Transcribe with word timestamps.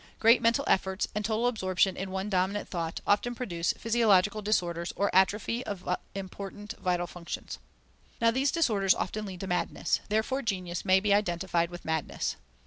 Great 0.17 0.41
mental 0.41 0.65
efforts, 0.67 1.07
and 1.13 1.23
total 1.23 1.45
absorption 1.45 1.95
in 1.95 2.09
one 2.09 2.27
dominant 2.27 2.67
thought, 2.67 3.01
often 3.05 3.35
produce 3.35 3.71
physiological 3.73 4.41
disorders 4.41 4.91
or 4.95 5.13
atrophy 5.13 5.63
of 5.63 5.87
important 6.15 6.73
vital 6.79 7.05
functions. 7.05 7.59
Now 8.19 8.31
these 8.31 8.49
disorders 8.49 8.95
often 8.95 9.27
lead 9.27 9.41
to 9.41 9.45
madness; 9.45 9.99
therefore, 10.09 10.41
genius 10.41 10.83
may 10.83 10.99
be 11.01 11.13
identified 11.13 11.69
with 11.69 11.85
madness. 11.85 12.35